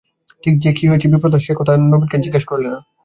[0.43, 2.79] ঠিক যে কী হয়েছে বিপ্রদাস সে কথা নবীনকে জিজ্ঞাসা করলে না।